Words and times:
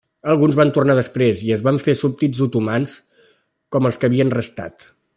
Alguns 0.31 0.55
van 0.59 0.71
tornar 0.77 0.95
després 0.99 1.43
i 1.49 1.53
es 1.57 1.61
van 1.69 1.77
fer 1.87 1.95
súbdits 2.01 2.43
otomans 2.49 2.97
com 3.77 3.91
els 3.91 4.03
que 4.05 4.11
havien 4.11 4.35
restat. 4.41 4.93